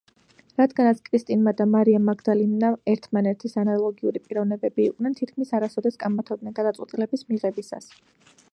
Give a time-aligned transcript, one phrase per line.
[0.59, 7.93] რადგანაც კრისტინა და მარია მაგდალინა ერთმანეთის ანალოგიური პიროვნებები იყვნენ, თითქმის არასოდეს კამათობდნენ გადაწყვეტილების მიღებისას.